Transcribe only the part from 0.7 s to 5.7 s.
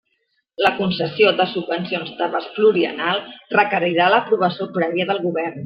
concessió de subvencions d'abast pluriennal requerirà l'aprovació prèvia del Govern.